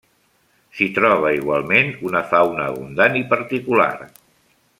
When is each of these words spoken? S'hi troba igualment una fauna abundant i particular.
S'hi 0.77 0.87
troba 0.95 1.33
igualment 1.39 1.93
una 2.11 2.23
fauna 2.33 2.67
abundant 2.73 3.21
i 3.21 3.23
particular. 3.37 3.91